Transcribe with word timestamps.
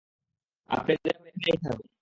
আপনি 0.69 0.93
দয়া 0.95 1.17
করে 1.17 1.29
এখানেই 1.31 1.59
থাকুন। 1.63 1.87